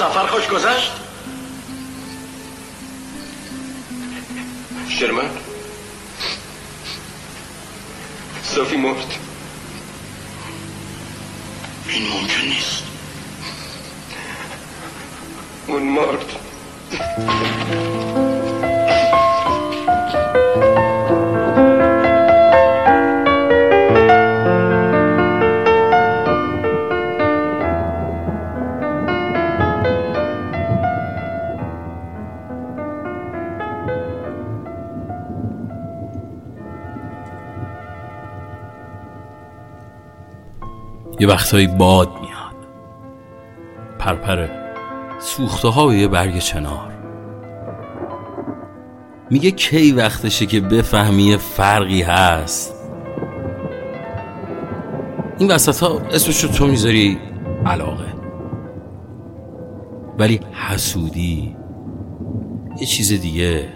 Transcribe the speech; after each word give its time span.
سفر 0.00 0.26
خوش 0.26 0.48
گذشت. 0.48 0.99
یه 41.20 41.28
وقتایی 41.28 41.66
باد 41.66 42.08
میاد. 42.20 42.66
پرپره 43.98 44.50
سوخته 45.18 45.68
ها 45.68 45.86
و 45.86 45.94
یه 45.94 46.08
برگ 46.08 46.38
چنار. 46.38 46.92
میگه 49.30 49.50
کی 49.50 49.92
وقتشه 49.92 50.46
که 50.46 50.60
بفهمی 50.60 51.22
یه 51.22 51.36
فرقی 51.36 52.02
هست. 52.02 52.74
این 55.38 55.50
وسط 55.50 55.82
ها 55.82 56.00
اسمشو 56.12 56.48
تو 56.48 56.66
می‌ذاری 56.66 57.18
علاقه. 57.66 58.14
ولی 60.18 60.40
حسودی 60.52 61.56
یه 62.80 62.86
چیز 62.86 63.20
دیگه 63.20 63.68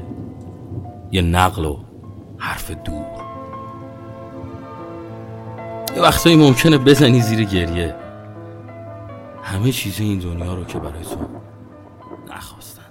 یه 1.13 1.23
نقل 1.23 1.65
و 1.65 1.79
حرف 2.39 2.71
دور. 2.71 3.24
یه 5.97 6.03
وقتایی 6.03 6.37
ممکنه 6.37 6.79
بزنی 6.79 7.21
زیر 7.21 7.45
گریه. 7.45 7.95
همه 9.43 9.73
چیز 9.73 10.01
این 10.01 10.19
دنیا 10.19 10.55
رو 10.55 10.65
که 10.65 10.79
برای 10.79 11.05
تو 11.05 11.17
نخواستن. 12.31 12.83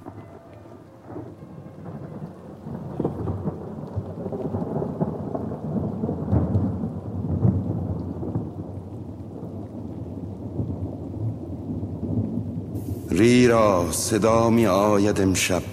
ریرا 13.12 13.92
صدا 13.92 14.50
می 14.50 14.68
آید 14.68 15.22
امشب. 15.22 15.64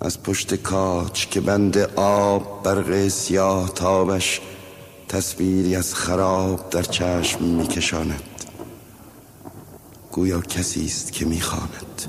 از 0.00 0.22
پشت 0.22 0.54
کاچ 0.54 1.26
که 1.26 1.40
بند 1.40 1.78
آب 1.96 2.62
برق 2.62 3.08
سیاه 3.08 3.68
تابش 3.68 4.40
تصویری 5.08 5.76
از 5.76 5.94
خراب 5.94 6.70
در 6.70 6.82
چشم 6.82 7.44
می 7.44 7.66
کشاند 7.66 8.22
گویا 10.12 10.40
کسی 10.40 10.84
است 10.84 11.12
که 11.12 11.24
می 11.24 11.40
خاند. 11.40 12.02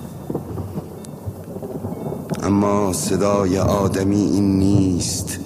اما 2.43 2.93
صدای 2.93 3.59
آدمی 3.59 4.21
این 4.21 4.59
نیست. 4.59 5.39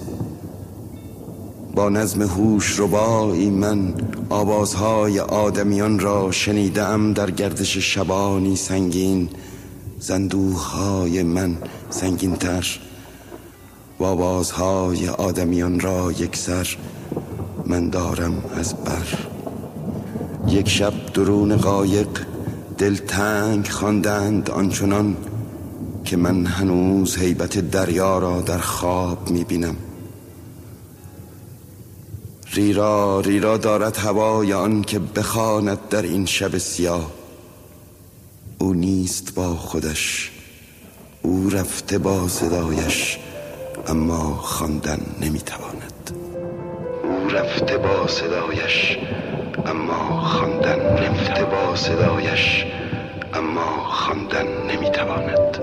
با 1.74 1.88
نظم 1.88 2.22
هوش 2.22 2.80
ربایی 2.80 3.50
من 3.50 3.94
آوازهای 4.28 5.20
آدمیان 5.20 5.98
را 5.98 6.30
شنیدم 6.30 7.12
در 7.12 7.30
گردش 7.30 7.76
شبانی 7.76 8.56
سنگین. 8.56 9.28
زندوهای 9.98 11.22
من 11.22 11.56
سنگین 11.90 12.36
تر 12.36 12.66
و 13.98 14.04
آوازهای 14.04 15.08
آدمیان 15.08 15.80
را 15.80 16.12
یکسر. 16.12 16.76
من 17.66 17.90
دارم 17.90 18.44
از 18.54 18.74
بر. 18.74 19.06
یک 20.48 20.68
شب 20.68 20.92
درون 21.14 21.56
قایق 21.56 22.08
دل 22.78 22.96
تنگ 22.96 23.68
خواندند 23.68 24.50
آنچنان 24.50 25.16
که 26.04 26.16
من 26.16 26.46
هنوز 26.46 27.16
حیبت 27.16 27.58
دریا 27.70 28.18
را 28.18 28.40
در 28.40 28.58
خواب 28.58 29.30
می‌بینم. 29.30 29.76
ریرا 32.54 33.20
ریرا 33.20 33.56
دارد 33.56 33.96
هوای 33.96 34.52
آن 34.52 34.82
که 34.82 34.98
بخواند 34.98 35.78
در 35.90 36.02
این 36.02 36.26
شب 36.26 36.58
سیاه. 36.58 37.10
او 38.58 38.74
نیست 38.74 39.34
با 39.34 39.56
خودش 39.56 40.30
او 41.22 41.50
رفته 41.50 41.98
با 41.98 42.28
صدایش 42.28 43.18
اما 43.86 44.36
خواندن 44.36 45.00
نمی‌تواند. 45.20 45.81
رفته 47.30 47.78
با 47.78 48.06
صدایش 48.08 48.98
اما 49.66 50.20
خواندن 50.20 50.80
رفته 50.98 51.44
با 51.44 51.76
صدایش 51.76 52.66
اما 53.34 53.84
خواندن 53.84 54.46
نمی‌تواند. 54.46 55.58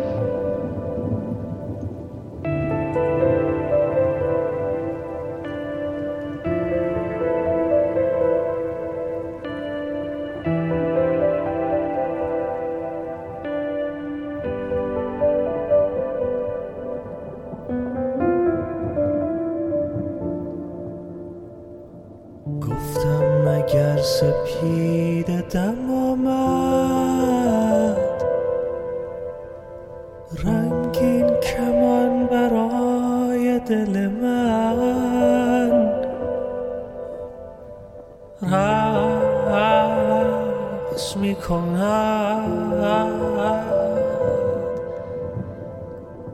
رقص 41.00 41.18
می 41.18 41.36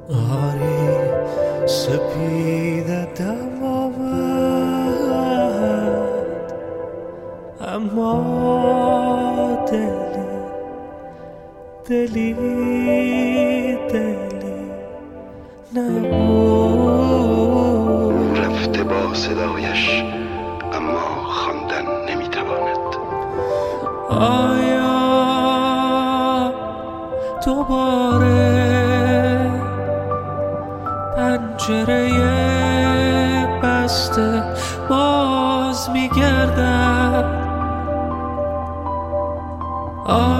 آری 0.10 0.90
سپید 1.66 2.88
دم 3.16 3.64
آمد 3.64 4.06
اما 7.62 8.16
دلی 9.72 10.26
دلی 11.86 12.34
دلی 13.90 14.72
نبود. 15.76 17.06
رفته 18.40 18.84
با 18.84 19.14
صدایش 19.14 20.04
اما 20.74 21.15
آیا 24.20 24.96
دوباره 27.46 28.36
پنجره 31.18 32.10
بسته 33.64 34.44
باز 34.90 35.90
میگردد 35.90 37.26
آیا 40.06 40.35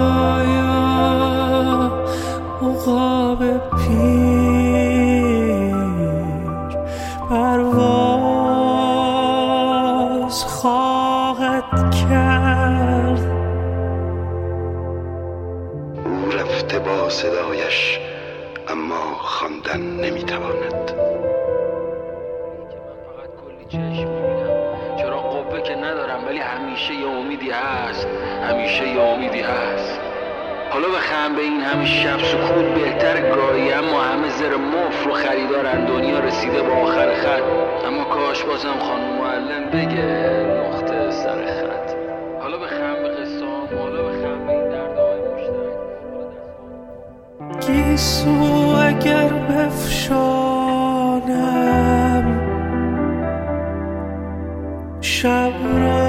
امیدی 27.26 27.50
هست 27.50 28.06
همیشه 28.50 28.88
یه 28.88 29.00
امیدی 29.00 29.40
هست. 29.40 30.00
حالا 30.70 30.88
بخم 30.88 31.36
به 31.36 31.42
این 31.42 31.60
همه 31.60 31.86
شب 31.86 32.18
سکوت 32.18 32.64
بهتر 32.64 33.34
گاهی 33.34 33.72
اما 33.72 34.02
همه 34.02 34.28
زر 34.28 34.56
مف 34.56 35.04
رو 35.04 35.12
خریدارن. 35.12 35.84
دنیا 35.84 36.18
رسیده 36.18 36.62
به 36.62 36.72
آخر 36.72 37.14
خط. 37.14 37.42
اما 37.86 38.04
کاش 38.04 38.42
بازم 38.42 38.78
خانم 38.78 39.18
معلم 39.18 39.70
بگه 39.70 40.06
نقطه 40.60 41.10
سر 41.10 41.46
خط. 41.46 41.90
حالا 42.40 42.58
بخم 42.58 43.02
به 43.02 43.08
قصه 43.08 43.46
حالا 43.78 44.02
بخم 44.02 44.46
به 44.46 44.52
این 44.52 44.68
دردهای 44.68 45.20
مشترک. 45.34 45.76
گیسو 47.66 48.76
اگر 48.86 49.28
بفشانم 49.28 50.66
شب 55.00 55.52
را 55.78 56.05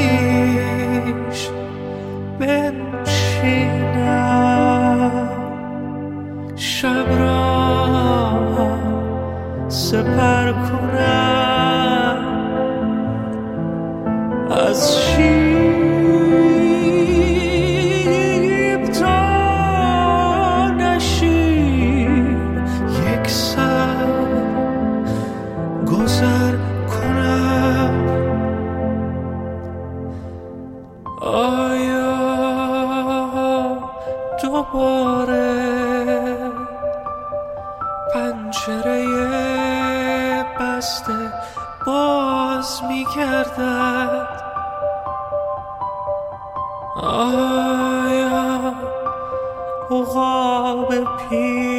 خویش 0.00 1.48
بنشینم. 2.40 3.10
شب 6.56 7.06
را 7.18 7.50
سپر 9.68 10.52
کنم 10.52 10.79
پنجره 38.50 40.44
بسته 40.60 41.32
باز 41.86 42.82
میگردد 42.88 44.28
آیا 46.96 48.74
عقاب 49.90 50.88
پیر 50.94 51.69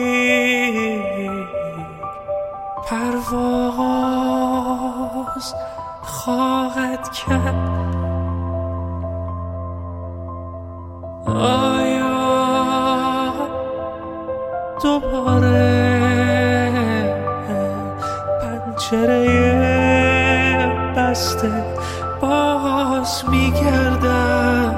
باز 23.01 23.24
میگردد 23.30 24.75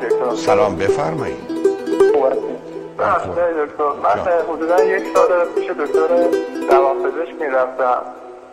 سلام 0.00 0.34
سلام 0.34 0.76
بفرمایید. 0.76 1.38
آقای 2.16 3.66
دکتر. 3.66 3.84
من 4.02 4.32
حدودا 4.48 4.84
یک 4.84 5.04
سال 5.14 5.44
پیش 5.54 5.70
دکتر 5.70 6.08
روانپزشک 6.70 7.40
می‌رفتم 7.40 8.02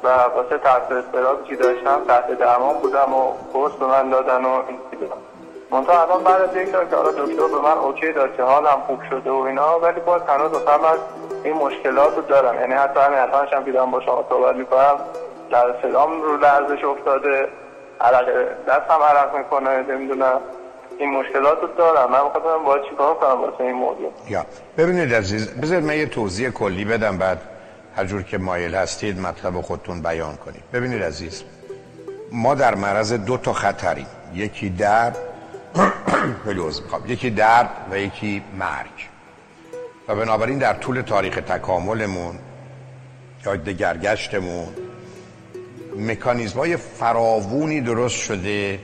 و 0.03 0.07
واسه 0.07 0.57
ترس 0.57 0.91
اضطرابی 0.91 1.43
که 1.49 1.55
داشتم؟ 1.55 2.01
تحت 2.07 2.39
درمان 2.39 2.75
بودم 2.77 3.13
و 3.13 3.33
قرص 3.53 3.71
به 3.71 3.85
من 3.85 4.09
دادن 4.09 4.45
و 4.45 4.49
این 4.49 4.77
چیزا 4.91 5.13
منتها 5.71 6.01
الان 6.01 6.23
بعد 6.23 6.41
از 6.41 6.55
یک 6.55 6.69
سال 6.69 6.85
که 6.85 6.95
دکتر 7.21 7.47
به 7.47 7.61
من 7.63 7.77
اوکی 7.77 8.11
داد 8.11 8.35
که 8.35 8.43
حالم 8.43 8.83
خوب 8.87 8.99
شده 9.09 9.31
و 9.31 9.35
اینا 9.35 9.79
ولی 9.79 9.99
باز 9.99 10.21
هنوز 10.27 10.51
مثلا 10.61 10.77
من 10.77 10.97
این 11.43 11.53
مشکلات 11.53 12.15
رو 12.15 12.21
دارم. 12.21 12.59
یعنی 12.59 12.73
حتی 12.73 12.99
همین 12.99 13.19
الانش 13.19 13.53
هم 13.53 13.65
که 13.65 13.71
دارم 13.71 13.91
با 13.91 14.01
شما 14.01 14.25
صحبت 14.29 14.55
می‌کنم. 14.55 14.95
در 15.51 15.73
صدام 15.81 16.21
رو 16.21 16.37
لرزش 16.37 16.83
افتاده 16.83 17.47
عرق 18.01 18.27
دستم 18.67 19.03
عرق 19.03 19.37
می‌کنه 19.37 19.81
نمی‌دونم. 19.81 20.41
این 20.99 21.09
مشکلات 21.09 21.57
رو 21.61 21.67
دارم. 21.77 22.11
من 22.11 22.23
می‌خواستم 22.23 22.63
باید 22.65 22.83
چیکار 22.89 23.15
کنم 23.15 23.41
واسه 23.41 23.63
این 23.63 23.73
موضوع 23.73 24.11
یا. 24.29 24.45
ببینید 24.77 25.13
عزیز 25.13 25.49
بذارید 25.49 25.85
من 25.85 25.97
یه 25.97 26.05
توضیح 26.05 26.49
کلی 26.49 26.85
بدم 26.85 27.17
بعد 27.17 27.41
هر 27.95 28.05
جور 28.05 28.23
که 28.23 28.37
مایل 28.37 28.75
هستید 28.75 29.19
مطلب 29.19 29.61
خودتون 29.61 30.01
بیان 30.01 30.35
کنید. 30.35 30.63
ببینید 30.73 31.03
عزیز 31.03 31.43
ما 32.31 32.55
در 32.55 32.75
معرض 32.75 33.13
دو 33.13 33.37
تا 33.37 33.53
خطریم. 33.53 34.07
یکی 34.33 34.69
درد 34.69 35.17
می‌خوام. 36.45 37.03
یکی 37.07 37.29
درد 37.29 37.69
و 37.91 37.97
یکی 37.97 38.43
مرگ. 38.59 39.09
و 40.07 40.15
بنابراین 40.15 40.57
در 40.57 40.73
طول 40.73 41.01
تاریخ 41.01 41.35
تکاملمون 41.35 42.35
یا 43.45 43.55
دگرگشتمون 43.55 44.67
مکانیزم 45.97 46.59
های 46.59 46.77
فراوونی 46.77 47.81
درست 47.81 48.15
شده 48.15 48.79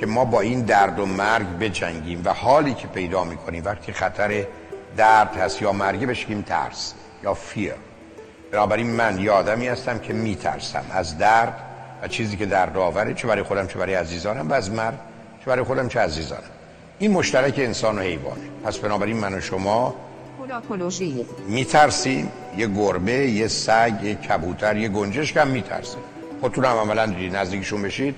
که 0.00 0.06
ما 0.06 0.24
با 0.24 0.40
این 0.40 0.60
درد 0.60 0.98
و 0.98 1.06
مرگ 1.06 1.46
بجنگیم 1.46 2.22
و 2.24 2.32
حالی 2.32 2.74
که 2.74 2.86
پیدا 2.86 3.24
می‌کنیم. 3.24 3.64
وقتی 3.64 3.92
خطر 3.92 4.44
درد 4.96 5.36
هست 5.36 5.62
یا 5.62 5.72
مرگی 5.72 6.06
بشیم 6.06 6.42
ترس 6.42 6.94
یا 7.22 7.34
فیر 7.34 7.72
بنابراین 8.52 8.86
من 8.86 9.20
یه 9.20 9.30
آدمی 9.30 9.68
هستم 9.68 9.98
که 9.98 10.12
میترسم 10.12 10.84
از 10.90 11.18
درد 11.18 11.54
و 12.02 12.08
چیزی 12.08 12.36
که 12.36 12.46
درد 12.46 12.76
آوره 12.76 13.14
چه 13.14 13.28
برای 13.28 13.42
خودم 13.42 13.66
چه 13.66 13.78
برای 13.78 13.94
عزیزانم 13.94 14.50
و 14.50 14.52
از 14.52 14.70
مرگ 14.70 14.94
چه 15.40 15.46
برای 15.46 15.64
خودم 15.64 15.88
چه 15.88 16.00
عزیزانم. 16.00 16.42
این 16.98 17.10
مشترک 17.10 17.54
انسان 17.58 17.98
و 17.98 18.02
حیوانه 18.02 18.40
پس 18.64 18.78
بنابراین 18.78 19.16
من 19.16 19.34
و 19.34 19.40
شما 19.40 19.94
میترسیم. 21.48 22.32
یه 22.56 22.66
گربه 22.66 23.12
یه 23.12 23.48
سگ 23.48 23.92
یه 24.02 24.14
کبوتر 24.14 24.76
یه 24.76 24.88
گنجشک 24.88 25.36
هم 25.36 25.48
میترسه 25.48 25.98
خودتون 26.40 26.64
هم 26.64 26.76
عملا 26.76 27.06
نزدیکشون 27.32 27.82
بشید. 27.82 28.14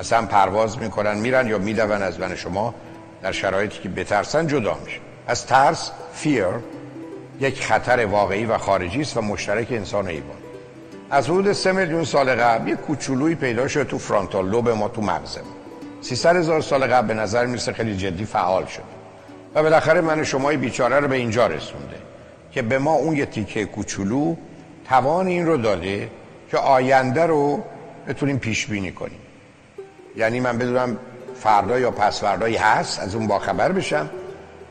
اصلا 0.00 0.26
پرواز 0.26 0.78
می‌کنن 0.78 1.18
میرن 1.18 1.46
یا 1.46 1.58
میدون 1.58 2.02
از 2.02 2.20
من 2.20 2.36
شما 2.36 2.74
در 3.22 3.32
شرایطی 3.32 3.78
که 3.78 3.88
بترسن 3.88 4.46
جدا 4.46 4.78
میشه 4.84 4.98
از 5.26 5.46
ترس 5.46 5.90
فیر 6.14 6.46
یک 7.40 7.62
خطر 7.62 8.06
واقعی 8.06 8.44
و 8.44 8.58
خارجی 8.58 9.00
است 9.00 9.16
و 9.16 9.20
مشترک 9.20 9.66
انسان 9.70 10.08
حیوان. 10.08 10.36
از 11.10 11.24
حدود 11.24 11.52
سه 11.52 11.72
میلیون 11.72 12.04
سال 12.04 12.34
قبل 12.34 12.68
یک 12.68 12.78
کوچولویی 12.78 13.34
پیدا 13.34 13.68
شد 13.68 13.86
تو 13.86 13.98
فرانتال 13.98 14.48
لوب 14.48 14.68
ما 14.68 14.88
تو 14.88 15.02
مغزمون 15.02 15.54
300 16.00 16.36
هزار 16.36 16.60
سال 16.60 16.86
قبل 16.86 17.06
به 17.06 17.14
نظر 17.14 17.46
می‌رسه 17.46 17.72
خیلی 17.72 17.96
جدی 17.96 18.24
فعال 18.24 18.66
شد. 18.66 18.82
و 19.54 19.62
بالاخره 19.62 20.00
من 20.00 20.20
و 20.20 20.24
شمای 20.24 20.56
بیچاره 20.56 21.00
رو 21.00 21.08
به 21.08 21.16
اینجا 21.16 21.46
رسونده 21.46 21.96
که 22.52 22.62
به 22.62 22.78
ما 22.78 22.92
اون 22.92 23.16
یه 23.16 23.26
تیکه 23.26 23.64
کوچولو 23.64 24.36
توان 24.88 25.26
این 25.26 25.46
رو 25.46 25.56
داده 25.56 26.10
که 26.50 26.58
آینده 26.58 27.26
رو 27.26 27.62
بتونیم 28.08 28.38
پیش 28.38 28.66
بینی 28.66 28.92
کنیم. 28.92 29.18
یعنی 30.16 30.40
من 30.40 30.58
بدونم 30.58 30.96
فردا 31.40 31.78
یا 31.78 31.90
پس 31.90 32.20
فردایی 32.20 32.56
هست 32.56 33.00
از 33.00 33.14
اون 33.14 33.26
باخبر 33.26 33.72
بشم 33.72 34.10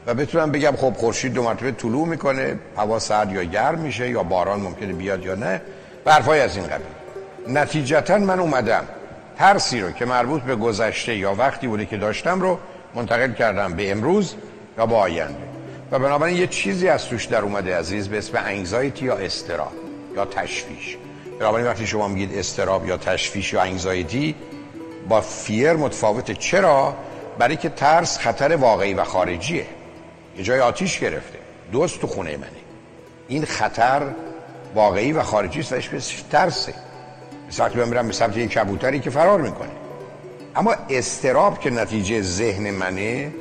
و 0.08 0.14
بتونم 0.14 0.52
بگم 0.52 0.76
خب 0.76 0.94
خورشید 0.94 1.34
دو 1.34 1.44
مرتبه 1.44 1.72
طلوع 1.72 2.08
می‌کنه 2.08 2.60
هوا 2.78 3.00
سرد 3.00 3.32
یا 3.32 3.44
گرم 3.44 3.80
میشه 3.80 4.10
یا 4.10 4.24
باران 4.24 4.60
ممکنه 4.60 4.94
بیاد 4.94 5.26
یا 5.26 5.36
نه 5.36 5.62
برفای 6.06 6.40
از 6.40 6.58
این 6.58 6.66
قبیل. 6.66 6.88
نتیجتا 7.48 8.18
من 8.18 8.40
اومدم. 8.40 8.84
ترسی 9.38 9.82
رو 9.82 9.92
که 9.92 10.06
مربوط 10.06 10.42
به 10.42 10.56
گذشته 10.56 11.16
یا 11.16 11.34
وقتی 11.34 11.68
بوده 11.68 11.86
که 11.86 11.98
داشتم 11.98 12.42
رو 12.42 12.60
منتقل 12.96 13.34
کردم 13.34 13.74
به 13.74 13.92
امروز 13.92 14.36
یا 14.78 14.86
به 14.86 14.96
آینده. 14.96 15.50
و 15.92 16.00
بنابراین 16.00 16.38
یه 16.38 16.48
چیزی 16.48 16.88
از 16.88 17.06
توش 17.06 17.26
در 17.26 17.42
اومده 17.42 17.78
عزیز 17.78 18.08
به 18.08 18.18
اسم 18.18 18.38
انگزایتی 18.46 19.06
یا 19.06 19.16
استراب 19.16 19.72
یا 20.16 20.26
تشویش. 20.26 20.98
بنابراین 21.40 21.68
وقتی 21.68 21.88
شما 21.88 22.08
میگید 22.08 22.38
استراب 22.38 22.88
یا 22.88 22.98
تشویش 22.98 23.54
یا 23.54 23.62
انگزایتی 23.62 24.36
با 25.08 25.22
فیر 25.22 25.74
متفاوته. 25.74 26.34
چرا؟ 26.34 26.96
برای 27.38 27.56
که 27.56 27.70
ترس 27.70 28.18
خطر 28.18 28.56
واقعی 28.56 28.94
و 28.94 29.04
خارجیه. 29.04 29.66
یه 30.38 30.44
جای 30.44 30.60
آتیش 30.60 31.00
گرفته. 31.00 31.40
دوست 31.72 32.02
تو 32.02 32.08
خونه 32.08 32.38
منه. 32.38 32.50
این 33.28 33.46
خطر 33.46 34.02
واقعی 34.76 35.12
و 35.12 35.24
خارجی 35.24 35.60
است 35.60 35.74
و 35.74 35.76
اسمش 35.76 36.24
ترسه. 36.32 36.74
مثل 37.48 37.64
وقتی 37.64 37.80
من 37.80 37.90
میرم 37.90 38.08
به 38.08 38.14
سمت 38.14 38.38
یک 38.38 38.52
کبوتری 38.52 39.00
که 39.00 39.10
فرار 39.10 39.42
می‌کنه. 39.42 39.70
اما 40.56 40.76
استراب 40.90 41.60
که 41.60 41.70
نتیجه 41.70 42.22
ذهن 42.22 42.72
منه 42.72 43.32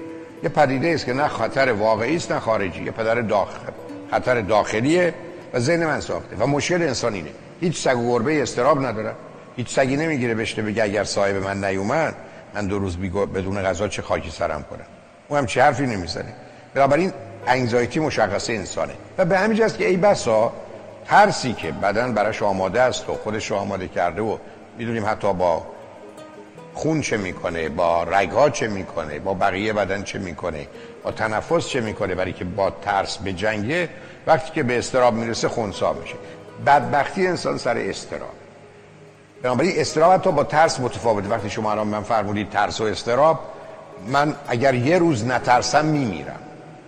یه 0.42 0.48
پدیده 0.48 0.88
است 0.88 1.06
که 1.06 1.12
نه 1.12 1.28
خطر 1.28 1.72
واقعی 1.72 2.16
است 2.16 2.32
نه 2.32 2.40
خارجی. 2.40 2.84
یه 2.84 2.90
پدر 2.90 3.20
داخل 3.20 3.72
خطر 4.10 4.40
داخلیه 4.40 5.14
و 5.52 5.60
ذهن 5.60 5.86
من 5.86 6.00
ساخته. 6.00 6.36
و 6.36 6.46
مشکل 6.46 6.82
انسان 6.82 7.14
اینه. 7.14 7.30
هیچ 7.60 7.82
سگ 7.82 7.98
و 7.98 8.12
گربه 8.12 8.42
استراب 8.42 8.86
نداره. 8.86 9.14
هیچ 9.58 9.74
سگی 9.74 9.96
نمی‌گیره 9.96 10.34
بشته 10.34 10.62
بگه 10.62 10.82
اگر 10.82 11.04
صاحب 11.04 11.36
من 11.36 11.64
نیومد 11.64 12.14
من 12.54 12.66
دو 12.66 12.78
روز 12.78 12.96
بیگو 12.96 13.26
بدون 13.26 13.62
غذا 13.62 13.88
چه 13.88 14.02
خاکی 14.02 14.30
سرم 14.30 14.64
کنم 14.70 14.86
اون 15.28 15.38
هم 15.38 15.46
چه 15.46 15.62
حرفی 15.62 15.86
نمی‌زنه؟ 15.86 16.32
بنابراین 16.74 17.12
انگزایتی 17.46 18.00
مشخصه 18.00 18.52
انسانه. 18.52 18.92
و 19.18 19.24
به 19.24 19.38
همین 19.38 19.56
جاست 19.56 19.78
که 19.78 19.86
ای 19.86 19.96
بسا 19.96 20.52
ترسی 21.06 21.52
که 21.52 21.72
بدن 21.72 22.14
براش 22.14 22.42
آماده 22.42 22.80
است 22.80 23.10
و 23.10 23.14
خودش 23.14 23.52
آماده 23.52 23.88
کرده 23.88 24.22
و 24.22 24.38
می‌دونیم 24.78 25.06
حتی 25.06 25.32
با 25.32 25.66
خون 26.74 27.00
چه 27.00 27.16
می‌کنه 27.16 27.68
با 27.68 28.02
رگها 28.04 28.50
چه 28.50 28.68
می‌کنه 28.68 29.18
با 29.18 29.34
بقیه 29.34 29.72
بدن 29.72 30.02
چه 30.02 30.18
می‌کنه 30.18 30.66
با 31.02 31.12
تنفس 31.12 31.68
چه 31.68 31.80
می‌کنه 31.80 32.14
برای 32.14 32.32
که 32.32 32.44
با 32.44 32.70
ترس 32.70 33.18
به 33.18 33.32
جنگه 33.32 33.88
وقتی 34.26 34.52
که 34.52 34.62
به 34.62 34.78
استراب 34.78 35.14
می‌رسه 35.14 35.48
خونسا 35.48 35.92
میشه. 35.92 36.14
بدبختی 36.66 37.26
انسان 37.26 37.58
سر 37.58 37.78
استراب 37.78 38.38
بنابراین 39.42 39.73
استراب 39.76 40.12
حتی 40.12 40.33
با 40.33 40.45
ترس 40.45 40.80
متفاوته. 40.80 41.28
وقتی 41.28 41.50
شما 41.50 41.71
الان 41.71 41.87
من 41.87 42.02
فرمودید 42.02 42.50
ترس 42.50 42.80
و 42.80 42.85
استراب 42.85 43.40
من 44.07 44.35
اگر 44.49 44.75
یه 44.75 44.99
روز 44.99 45.26
نترسم 45.26 45.85
میمیرم. 45.85 46.40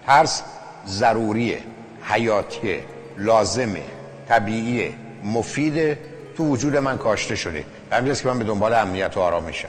ترس 0.07 0.43
ضروریه 0.87 1.59
حیاتیه 2.03 2.81
لازمه 3.19 3.83
طبیعیه 4.29 4.93
مفیده. 5.25 5.99
تو 6.37 6.45
وجود 6.45 6.77
من 6.77 6.99
کاشته 6.99 7.37
شده. 7.37 7.65
و 7.91 7.97
همین 7.97 8.15
که 8.15 8.29
من 8.29 8.39
به 8.39 8.45
دنبال 8.45 8.75
امنیت 8.75 9.17
و 9.17 9.21
آرامشم 9.21 9.69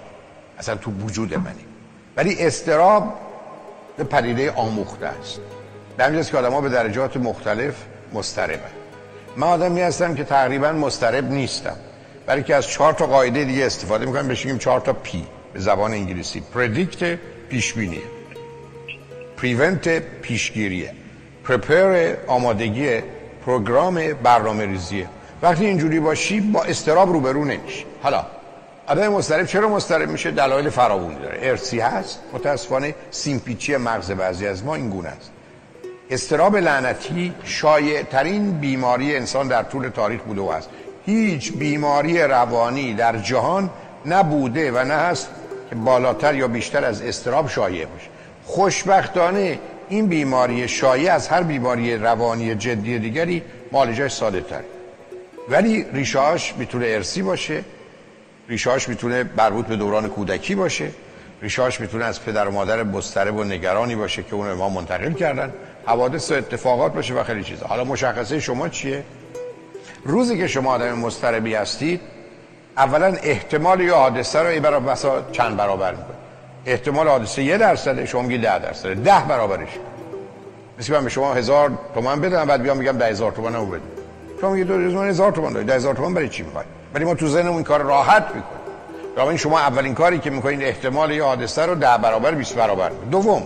اصلا 0.59 0.75
تو 0.75 0.91
وجود 0.91 1.33
منی. 1.33 1.65
ولی 2.17 2.45
استراب 2.45 3.13
پدیده 4.09 4.51
آموخته 4.51 5.05
است. 5.05 5.39
به 5.97 6.03
همین 6.03 6.23
که 6.23 6.37
آدم 6.37 6.61
به 6.61 6.69
درجات 6.69 7.17
مختلف 7.17 7.75
مستربن 8.13 8.71
من 9.37 9.47
آدمی 9.47 9.81
هستم 9.81 10.15
که 10.15 10.23
تقریبا 10.23 10.71
مسترب 10.71 11.31
نیستم. 11.31 11.75
برای 12.25 12.43
که 12.43 12.55
از 12.55 12.67
چهار 12.67 12.93
تا 12.93 13.05
قاعده 13.05 13.45
دیگه 13.45 13.65
استفاده 13.65 14.05
می‌کنم 14.05 14.27
بشیم 14.27 14.57
چهار 14.57 14.79
تا 14.79 14.93
پی 14.93 15.25
به 15.53 15.59
زبان 15.59 15.91
انگلیسی. 15.91 16.43
پردیکت 16.53 17.19
پیشبینیه 17.49 18.01
پریونت 19.37 19.87
پیشگیریه. 20.21 20.93
پرپر 21.43 22.13
آمادگی 22.27 23.01
پروگرام 23.45 24.13
برنامه 24.13 24.65
ریزیه 24.65 25.07
وقتی 25.41 25.65
اینجوری 25.65 25.99
باشی 25.99 26.39
با 26.39 26.63
استراب 26.63 27.09
روبرو 27.09 27.45
نمیشی. 27.45 27.85
حالا 28.03 28.25
آدم 28.87 29.07
مسترب 29.07 29.45
چرا 29.45 29.69
مسترب 29.69 30.09
میشه؟ 30.09 30.31
دلایل 30.31 30.69
فراوانی 30.69 31.15
داره. 31.15 31.39
ارسی 31.41 31.79
هست 31.79 32.19
متاسفانه 32.33 32.95
سیمپیچی 33.11 33.77
مغز 33.77 34.11
بعضی 34.11 34.47
از 34.47 34.63
ما 34.63 34.75
این 34.75 34.89
گونه 34.89 35.09
است. 35.09 35.31
استراب 36.09 36.57
لعنتی 36.57 37.33
شایع 37.43 38.03
ترین 38.03 38.51
بیماری 38.51 39.15
انسان 39.15 39.47
در 39.47 39.63
طول 39.63 39.89
تاریخ 39.89 40.21
بوده 40.21 40.41
و 40.41 40.47
است 40.47 40.69
هیچ 41.05 41.53
بیماری 41.53 42.21
روانی 42.21 42.93
در 42.93 43.17
جهان 43.17 43.69
نبوده 44.05 44.71
و 44.71 44.83
نه 44.83 44.93
هست 44.93 45.29
که 45.69 45.75
بالاتر 45.75 46.35
یا 46.35 46.47
بیشتر 46.47 46.85
از 46.85 47.01
استراب 47.01 47.49
شایع 47.49 47.85
باشه. 47.85 48.07
خوشبختانه 48.45 49.59
این 49.89 50.07
بیماری 50.07 50.67
شایع 50.67 51.13
از 51.13 51.27
هر 51.27 51.43
بیماری 51.43 51.97
روانی 51.97 52.55
جدی 52.55 52.99
دیگری 52.99 53.43
معالجش 53.71 54.11
ساده 54.11 54.41
تر 54.41 54.61
ولی 55.49 55.85
ریشهاش 55.93 56.53
می‌تونه 56.57 56.85
ارسی 56.89 57.21
باشه 57.21 57.63
ریشهاش 58.49 58.89
می‌تونه 58.89 59.25
مربوط 59.37 59.65
به 59.65 59.75
دوران 59.75 60.09
کودکی 60.09 60.55
باشه 60.55 60.87
ریشهاش 61.41 61.81
می‌تونه 61.81 62.05
از 62.05 62.23
پدر 62.23 62.47
و 62.47 62.51
مادر 62.51 62.83
مضطرب 62.83 63.35
و 63.35 63.43
نگرانی 63.43 63.95
باشه 63.95 64.23
که 64.23 64.35
اون 64.35 64.53
ما 64.53 64.69
منتقل 64.69 65.13
کردن 65.13 65.53
حوادث 65.85 66.31
و 66.31 66.35
اتفاقات 66.35 66.93
باشه 66.93 67.13
و 67.13 67.23
خیلی 67.23 67.43
چیزا. 67.43 67.67
حالا 67.67 67.83
مشخصه 67.83 68.39
شما 68.39 68.69
چیه؟ 68.69 69.03
روزی 70.05 70.37
که 70.37 70.47
شما 70.47 70.71
آدم 70.71 70.93
مضطربی 70.93 71.55
هستید 71.55 72.01
اولا 72.77 73.15
احتمال 73.23 73.81
یا 73.81 73.97
حادثه 73.97 74.39
رو 74.39 74.47
ای 74.47 74.59
برابر 74.59 74.91
بسا 74.91 75.21
چند 75.31 75.57
برابر 75.57 75.91
می‌کنه 75.91 76.15
احتمال 76.65 77.07
حادثه 77.07 77.43
یه 77.43 77.57
درصده 77.57 78.05
شما 78.05 78.21
میگی 78.21 78.37
ده 78.37 78.59
درصده 78.59 78.93
ده 78.93 79.19
برابرش. 79.29 79.69
مثل 80.79 80.93
من 80.93 81.03
به 81.03 81.09
شما 81.09 81.33
هزار 81.33 81.71
تومن 81.95 82.21
بدم 82.21 82.45
بعد 82.45 82.61
بیام 82.61 82.77
میگم 82.77 82.97
ده 82.97 83.05
هزار 83.05 83.31
تومن 83.31 83.55
رو 83.55 83.65
بده. 83.65 83.81
شما 84.41 84.49
میگی 84.49 84.63
دو 84.63 85.01
هزار 85.01 85.31
تومن 85.31 85.53
داری 85.53 85.65
ده 85.65 85.73
هزار 85.75 85.95
تومن 85.95 86.13
برای 86.13 86.29
چی 86.29 86.43
می‌خوای؟ 86.43 86.65
ولی 86.93 87.05
ما 87.05 87.15
تو 87.15 87.27
ذهنمون 87.27 87.55
این 87.55 87.63
کار 87.63 87.81
راحت 87.81 88.25
می‌کنیم. 88.25 89.27
این 89.27 89.37
شما 89.37 89.59
اولین 89.59 89.93
کاری 89.93 90.19
که 90.19 90.29
می‌کنین 90.29 90.63
احتمال 90.63 91.11
یا 91.11 91.25
حادثه 91.25 91.65
رو 91.65 91.75
ده 91.75 91.97
برابر 91.97 92.31
20 92.31 92.55
برابر. 92.55 92.89
می‌کنید 92.89 93.09
دوم 93.09 93.43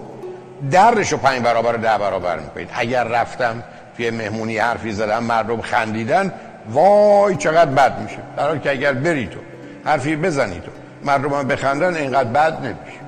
درش 0.72 1.12
رو 1.12 1.18
پنج 1.18 1.42
برابر 1.42 1.72
ده 1.72 1.98
برابر 1.98 2.40
می‌کنید. 2.40 2.70
اگر 2.74 3.04
رفتم 3.04 3.64
توی 3.98 4.10
مهمونی 4.10 4.58
حرفی 4.58 4.92
زدم 4.92 5.24
مردم 5.24 5.62
خندیدن 5.62 6.34
وای 6.70 7.36
چقدر 7.36 7.72
بد 7.72 8.02
میشه. 8.02 8.18
در 8.38 8.48
حالی 8.48 8.60
که 8.60 8.72
اگر 8.72 8.94
بری 8.94 9.28
تو 9.28 9.40
حرفی 9.86 10.16
بزنی 10.16 10.60
تو 10.60 10.72
مردم 11.04 11.48
بخندن 11.48 11.96
اینقدر 11.96 12.30
بد 12.30 12.66
نمیشه. 12.66 13.00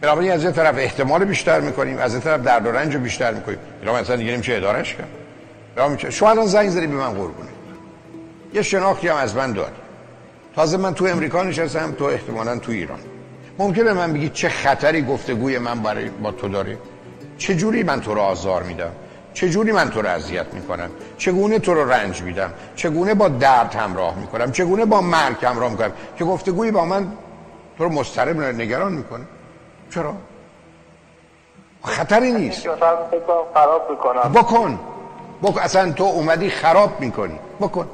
بنابراین 0.00 0.32
از 0.32 0.44
یه 0.44 0.50
طرف 0.50 0.74
احتمال 0.78 1.24
بیشتر 1.24 1.60
می‌کنیم 1.60 1.98
از 1.98 2.14
یه 2.14 2.20
طرف 2.20 2.42
درد 2.42 2.66
و 2.66 2.72
رنج 2.72 2.96
بیشتر 2.96 3.34
می‌کنیم. 3.34 3.58
بنابراین 3.82 4.04
اصلا 4.04 4.16
دیگه 4.16 4.32
نمیشه 4.32 4.54
ادارش 4.54 4.94
کرد. 4.94 6.10
شما 6.10 6.30
الان 6.30 6.46
زنگ 6.46 6.68
زدی 6.70 6.86
به 6.86 6.94
من 6.94 7.10
قربونه. 7.10 7.48
یه 8.54 8.62
شناختی 8.62 9.08
هم 9.08 9.16
از 9.16 9.36
من 9.36 9.52
داری 9.52 9.72
تازه 10.54 10.76
من 10.76 10.94
تو 10.94 11.04
امریکا 11.04 11.42
نشستم 11.42 11.92
تو 11.92 12.04
احتمالا 12.04 12.58
تو 12.58 12.72
ایران. 12.72 12.98
ممکنه 13.58 13.92
من 13.92 14.12
بگی 14.12 14.28
چه 14.28 14.48
خطری 14.48 15.02
گفتگوی 15.02 15.58
من 15.58 15.80
برای 15.80 16.08
با 16.08 16.32
تو 16.32 16.48
داره؟ 16.48 16.78
چه 17.38 17.54
جوری 17.54 17.82
من 17.82 18.00
تو 18.00 18.14
رو 18.14 18.20
آزار 18.20 18.62
میدم؟ 18.62 18.90
چجوری 19.38 19.72
من 19.72 19.90
تو 19.90 20.02
رو 20.02 20.08
اذیت 20.08 20.54
می‌کنم؟ 20.54 20.90
چگونه 21.18 21.58
تو 21.58 21.74
رو 21.74 21.90
رنج 21.90 22.22
میدم؟ 22.22 22.52
چگونه 22.76 23.14
با 23.14 23.28
درد 23.28 23.74
همراه 23.74 24.18
می‌کنم؟ 24.18 24.52
چگونه 24.52 24.84
با 24.84 25.00
مرگ 25.00 25.44
همراه 25.44 25.70
می‌کنم؟ 25.70 25.92
که 26.16 26.24
گفتگویی 26.24 26.70
با 26.70 26.84
من 26.84 27.12
تو 27.78 27.84
رو 27.84 27.90
مضطرب 27.90 28.40
نگران 28.40 28.92
می‌کنه. 28.92 29.24
چرا؟ 29.94 30.14
خطری 31.84 32.32
نیست. 32.32 32.68
خراب 33.54 33.90
می‌کنم. 33.90 34.32
بکن. 34.32 34.78
بکن 35.42 35.60
اصلا 35.60 35.92
تو 35.92 36.04
اومدی 36.04 36.50
خراب 36.50 37.00
می‌کنی. 37.00 37.38
بکن. 37.60 37.88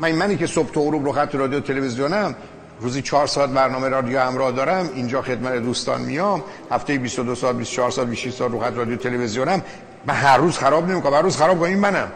من 0.00 0.12
منی 0.12 0.36
که 0.36 0.46
صبح 0.46 0.70
تو 0.70 0.82
غروب 0.82 1.04
رو 1.04 1.12
خط 1.12 1.34
رادیو 1.34 1.60
تلویزیونم 1.60 2.34
روزی 2.80 3.02
چهار 3.02 3.26
ساعت 3.26 3.50
برنامه 3.50 3.88
رادیو 3.88 4.20
همراه 4.20 4.52
دارم. 4.52 4.90
اینجا 4.94 5.22
خدمت 5.22 5.52
دوستان 5.54 6.00
میام. 6.00 6.42
هفته 6.70 6.98
22 6.98 7.34
ساعت 7.34 7.56
24 7.56 7.90
ساعت 7.90 8.08
26 8.08 8.34
ساعت 8.34 8.52
رو 8.52 8.60
خط 8.60 8.76
رادیو 8.76 8.96
تلویزیونم 8.96 9.62
من 10.06 10.14
هر 10.14 10.36
روز 10.36 10.58
خراب 10.58 10.90
نمی‌کنم 10.90 11.14
هر 11.14 11.22
روز 11.22 11.36
خراب 11.36 11.58
کنم 11.58 11.68
این 11.68 11.78
منم. 11.78 12.08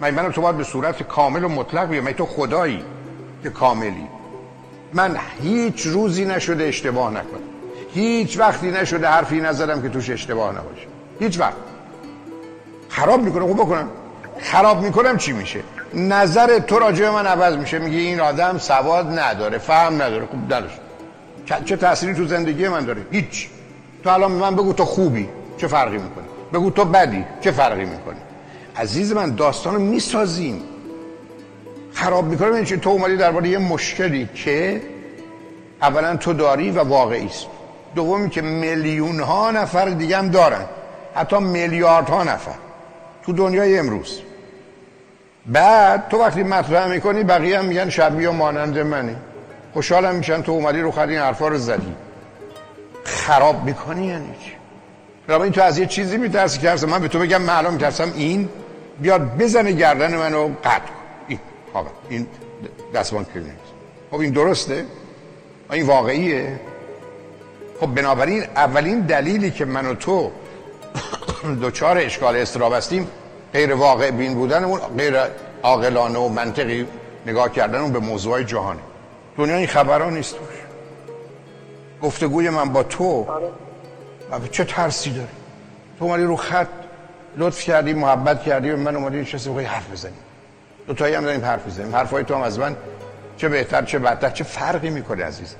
من 0.00 0.10
منم 0.10 0.32
تو 0.32 0.40
باید 0.40 0.56
به 0.56 0.64
صورت 0.64 1.02
کامل 1.02 1.44
و 1.44 1.48
مطلق 1.48 1.88
بیام 1.88 2.04
من 2.04 2.12
تو 2.12 2.26
خدایی 2.26 2.84
که 3.42 3.50
کاملی. 3.50 4.06
من 4.92 5.16
هیچ 5.42 5.86
روزی 5.86 6.24
نشده 6.24 6.64
اشتباه 6.64 7.10
نکنم. 7.10 7.40
هیچ 7.94 8.38
وقتی 8.38 8.70
نشده 8.70 9.08
حرفی 9.08 9.40
نزدم 9.40 9.82
که 9.82 9.88
توش 9.88 10.10
اشتباه 10.10 10.50
نباشه. 10.50 10.86
هیچ 11.20 11.40
وقت. 11.40 11.56
خراب 12.88 13.22
می‌کنم 13.22 13.46
خوب 13.46 13.56
بکنم. 13.56 13.88
خراب 14.40 14.82
می‌کنم 14.82 15.16
چی 15.16 15.32
میشه؟ 15.32 15.60
نظر 15.94 16.58
تو 16.58 16.78
راجع 16.78 17.10
من 17.10 17.26
عوض 17.26 17.56
میشه. 17.56 17.78
میگه 17.78 17.98
این 17.98 18.20
آدم 18.20 18.58
سواد 18.58 19.18
نداره 19.18 19.58
فهم 19.58 20.02
نداره. 20.02 20.26
خوب 20.26 20.48
دلش 20.48 20.70
چه 21.64 21.76
تأثیری 21.76 22.14
تو 22.14 22.26
زندگی 22.26 22.68
من 22.68 22.84
داره؟ 22.84 23.06
هیچ. 23.10 23.48
تو 24.04 24.10
الان 24.10 24.32
من 24.32 24.56
بگو 24.56 24.72
تو 24.72 24.84
خوبی. 24.84 25.28
چه 25.56 25.66
فرقی 25.66 25.98
می‌کنه؟ 25.98 26.27
بگو 26.52 26.70
تو 26.70 26.84
بدی 26.84 27.24
چه 27.40 27.50
فرقی 27.50 27.84
می‌کنه؟ 27.84 28.16
عزیز 28.76 29.12
من 29.12 29.34
داستان 29.34 29.74
رو 29.74 29.80
می‌سازیم. 29.80 30.62
خراب 31.92 32.24
می‌کنه 32.24 32.54
این 32.54 32.64
تو 32.64 32.90
اومدی 32.90 33.16
درباره 33.16 33.48
یه 33.48 33.58
مشکلی 33.58 34.28
که 34.34 34.82
اولا 35.82 36.16
تو 36.16 36.32
داری 36.32 36.70
و 36.70 36.82
واقعی 36.82 37.26
است. 37.26 37.46
دومی 37.94 38.30
که 38.30 38.42
میلیون 38.42 39.20
ها 39.20 39.50
نفر 39.50 39.84
دیگه 39.84 40.18
هم 40.18 40.28
دارن. 40.28 40.64
حتی 41.14 41.38
میلیارد 41.38 42.08
ها 42.08 42.24
نفر. 42.24 42.54
تو 43.22 43.32
دنیای 43.32 43.78
امروز. 43.78 44.20
بعد 45.46 46.08
تو 46.08 46.20
وقتی 46.20 46.42
مطرح 46.42 46.86
می‌کنی 46.86 47.24
بقیه 47.24 47.58
هم 47.58 47.64
میگن 47.64 47.90
شبیه 47.90 48.28
و 48.28 48.32
مانند 48.32 48.78
منی. 48.78 49.16
خوشحالم 49.74 50.14
میشن 50.14 50.42
تو 50.42 50.52
اومدی 50.52 50.80
رو 50.80 50.90
خرید 50.90 51.10
این 51.10 51.18
حرفا 51.18 51.48
رو 51.48 51.58
زدی. 51.58 51.94
خراب 53.04 53.64
می‌کنی 53.64 54.06
یعنی 54.06 54.34
چی؟ 54.44 54.52
این 55.28 55.52
تو 55.52 55.62
از 55.62 55.78
یه 55.78 55.86
چیزی 55.86 56.16
میترسی 56.16 56.58
که 56.58 56.86
من 56.86 56.98
به 56.98 57.08
تو 57.08 57.18
بگم 57.18 57.48
الان 57.48 57.72
میترسم 57.72 58.12
این 58.14 58.48
بیاد 59.00 59.36
بزنه 59.38 59.72
گردن 59.72 60.16
منو 60.16 60.48
قطع 60.64 60.82
این 61.28 61.38
آقا 61.74 61.90
این 62.08 62.26
دستبان 62.94 63.24
کلینیک 63.24 63.52
خب 64.10 64.20
این 64.20 64.32
درسته؟ 64.32 64.84
این 65.72 65.86
واقعیه؟ 65.86 66.60
خب 67.80 67.94
بنابراین 67.94 68.42
اولین 68.42 69.00
دلیلی 69.00 69.50
که 69.50 69.64
من 69.64 69.86
و 69.86 69.94
تو 69.94 70.30
دوچار 71.60 71.98
اشکال 71.98 72.36
استراب 72.36 72.72
هستیم 72.72 73.08
غیر 73.52 73.74
واقع 73.74 74.10
بین 74.10 74.34
بودن 74.34 74.76
غیر 74.76 75.14
عاقلانه 75.62 76.18
و 76.18 76.28
منطقی 76.28 76.86
نگاه 77.26 77.52
کردن 77.52 77.80
اون 77.80 77.92
به 77.92 77.98
موضوع 77.98 78.42
جهانی. 78.42 78.80
دنیا 79.36 79.56
این 79.56 79.66
خبران 79.66 80.14
نیست 80.14 80.36
گفتگوی 82.02 82.50
من 82.50 82.72
با 82.72 82.82
تو 82.82 83.26
چه 84.50 84.64
ترسی 84.64 85.10
داری؟ 85.10 85.28
تو 85.98 86.04
اومدی 86.04 86.22
رو 86.22 86.36
خط 86.36 86.68
لطف 87.36 87.60
کردی 87.60 87.94
محبت 87.94 88.42
کردی 88.42 88.70
و 88.70 88.76
من 88.76 88.96
اومدی 88.96 89.24
چه 89.24 89.38
بخوای 89.38 89.64
حرف 89.64 89.92
بزنیم 89.92 90.18
دو 90.86 90.94
تایی 90.94 91.14
هم 91.14 91.24
داریم 91.24 91.44
حرف 91.44 91.66
بزنیم 91.66 91.96
حرفای 91.96 92.24
تو 92.24 92.34
هم 92.34 92.40
از 92.40 92.58
من 92.58 92.76
چه 93.36 93.48
بهتر 93.48 93.84
چه 93.84 93.98
بدتر 93.98 94.30
چه 94.30 94.44
فرقی 94.44 94.90
می‌کنه 94.90 95.24
عزیز؟ 95.24 95.54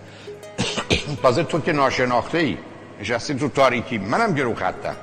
تازه 1.23 1.45
تو 1.45 1.61
که 1.61 1.73
ناشناخته 1.73 2.39
ای 2.39 2.59
نشستی 3.01 3.35
تو 3.35 3.49
تاریکی 3.49 3.99
منم 3.99 4.35
که 4.35 4.43
رو 4.43 4.55
خطم. 4.55 4.97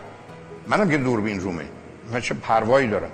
منم 0.68 0.90
که 0.90 0.98
دوربین 0.98 1.40
رومه. 1.40 1.66
من 2.12 2.22
چه 2.22 2.34
پروایی 2.34 2.88
دارم؟ 2.88 3.12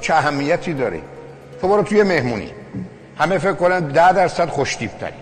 چه 0.00 0.14
اهمیتی 0.14 0.74
داره؟ 0.74 1.00
تو 1.60 1.68
برو 1.68 1.82
توی 1.82 2.02
مهمونی. 2.02 2.50
همه 3.18 3.38
فکر 3.38 3.52
کنن 3.52 3.80
ده 3.80 4.12
درصد 4.12 4.48
خوشتیبتری 4.48 5.12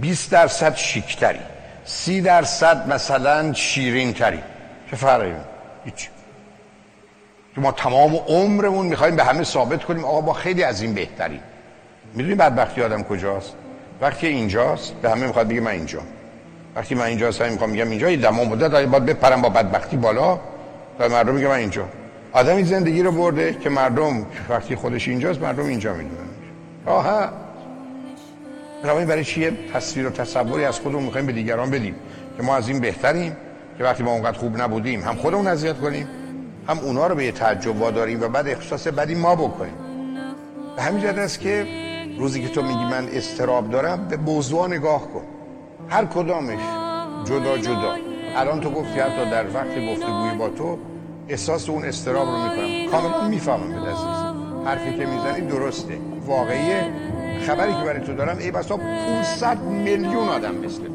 20 0.00 0.30
درصد 0.30 0.74
شیکتری. 0.74 1.40
سی 1.88 2.20
درصد 2.20 2.92
مثلا 2.92 3.52
شیرین 3.52 4.12
تری 4.12 4.38
چه 4.90 4.96
فرقی 4.96 5.32
هیچ. 5.84 6.08
ما 7.56 7.72
تمام 7.72 8.16
عمرمون 8.16 8.86
می‌خوایم 8.86 9.16
به 9.16 9.24
همه 9.24 9.44
ثابت 9.44 9.84
کنیم 9.84 10.04
آقا 10.04 10.20
ما 10.20 10.32
خیلی 10.32 10.64
از 10.64 10.82
این 10.82 10.94
بهتری 10.94 11.40
می‌دونی 12.14 12.34
بدبختی 12.34 12.82
آدم 12.82 13.02
کجاست؟ 13.02 13.52
وقتی 14.00 14.26
اینجاست 14.26 14.92
به 14.92 15.10
همه 15.10 15.26
می‌خواد 15.26 15.48
بگه 15.48 15.60
من 15.60 15.70
اینجا. 15.70 16.00
وقتی 16.76 16.94
من 16.94 17.04
اینجا 17.04 17.28
هستم 17.28 17.48
می‌خوام 17.48 17.70
میگم 17.70 17.90
اینجا. 17.90 18.10
یه 18.10 18.16
دمام 18.16 18.48
بوده 18.48 18.68
باید 18.68 19.04
بپرم 19.04 19.42
با 19.42 19.48
بدبختی 19.48 19.96
بالا 19.96 20.38
تا 20.98 21.08
مردم 21.08 21.34
میگه 21.34 21.48
من 21.48 21.54
اینجا. 21.54 21.88
آدمی 22.32 22.64
زندگی 22.64 23.02
رو 23.02 23.12
برده 23.12 23.54
که 23.54 23.70
مردم 23.70 24.26
وقتی 24.48 24.76
خودش 24.76 25.08
اینجاست 25.08 25.40
مردم 25.40 25.66
اینجا 25.66 25.94
می‌دونن. 25.94 26.28
راحت 26.86 27.30
بنابراین 28.82 29.08
برای 29.08 29.24
چیه 29.24 29.52
تصویر 29.74 30.06
و 30.06 30.10
تصوری 30.10 30.64
از 30.64 30.80
خودمون 30.80 31.02
می‌خوایم 31.02 31.26
به 31.26 31.32
دیگران 31.32 31.70
بدیم؟ 31.70 31.94
که 32.36 32.42
ما 32.42 32.56
از 32.56 32.68
این 32.68 32.80
بهتریم 32.80 33.36
که 33.78 33.84
وقتی 33.84 34.02
ما 34.02 34.12
اونقدر 34.12 34.38
خوب 34.38 34.62
نبودیم 34.62 35.00
هم 35.00 35.14
خودمون 35.14 35.46
اذیت 35.46 35.80
کنیم 35.80 36.08
هم 36.68 36.78
اونا 36.78 37.06
رو 37.06 37.14
به 37.14 37.24
یه 37.24 37.32
تعجب 37.32 37.80
واداریم 37.80 38.22
و 38.22 38.28
بعد 38.28 38.48
احساس 38.48 38.88
بدی 38.88 39.14
ما 39.14 39.34
بکنیم. 39.34 39.74
به 40.76 40.82
همین 40.82 41.02
جهت 41.02 41.18
است 41.18 41.40
که 41.40 41.66
روزی 42.18 42.42
که 42.42 42.48
تو 42.48 42.62
میگی 42.62 42.84
من 42.84 43.08
استراب 43.12 43.70
دارم 43.70 44.08
به 44.08 44.16
موضوع 44.16 44.66
نگاه 44.66 45.00
کن. 45.00 45.22
هر 45.88 46.04
کدامش 46.04 46.60
جدا 47.24 47.58
جدا. 47.58 47.94
الان 48.36 48.60
تو 48.60 48.70
گفتی 48.70 49.00
حتی 49.00 49.30
در 49.30 49.46
وقت 49.54 49.66
گفتگوی 49.90 50.30
با 50.38 50.48
تو 50.48 50.78
احساس 51.28 51.68
اون 51.68 51.84
استراب 51.84 52.28
رو 52.28 52.42
می‌کنم. 52.42 52.90
کاملا 52.90 53.28
می‌فهمم 53.28 53.84
به 53.84 53.90
عزیز. 53.90 54.06
حرفی 54.64 54.98
که 54.98 55.06
می‌زنی 55.06 55.40
درسته. 55.40 55.98
واقعیه. 56.26 56.84
خبری 57.46 57.72
که 57.72 57.84
برای 57.86 58.00
تو 58.00 58.14
دارم 58.14 58.38
ای 58.38 58.50
بسا 58.50 58.76
500 58.76 59.62
میلیون 59.62 60.28
آدم 60.28 60.54
مثل 60.54 60.82
تو. 60.82 60.92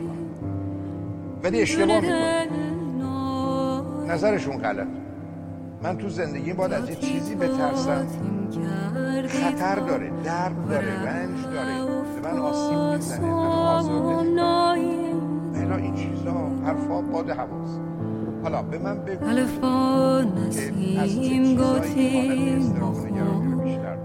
ولی 1.43 1.61
اشتباه 1.61 1.99
می‌کنه 1.99 2.47
نظرشون 4.07 4.57
غلط. 4.57 4.87
من 5.83 5.97
تو 5.97 6.09
زندگی 6.09 6.53
باید 6.53 6.73
از 6.73 6.89
یه 6.89 6.95
چیزی 6.95 7.35
بترسم. 7.35 8.07
خطر 9.27 9.75
داره 9.75 10.11
درد 10.23 10.69
داره 10.69 11.03
رنج 11.03 11.43
داره. 11.43 11.85
به 12.21 12.31
من 12.31 12.39
آسیب 12.39 12.79
می‌زنه 12.79 13.33
من 15.53 15.59
اینا 15.59 15.75
این 15.75 15.95
چیزا 15.95 16.51
حرفا 16.65 17.01
باد 17.01 17.29
حواس. 17.29 17.79
حالا 18.43 18.61
به 18.61 18.77
من 18.77 18.99
بگو. 18.99 19.25
که 19.25 21.01
از 21.01 21.09
چه 21.09 21.29
چیزایی 21.29 22.55
و 22.59 23.05
نگرانی 23.05 23.51
رو 23.51 23.57
بیشتر 23.61 23.95